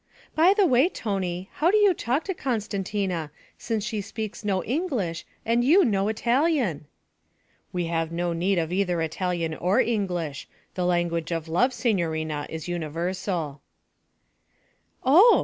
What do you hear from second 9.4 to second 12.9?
or English; the language of love, signorina, is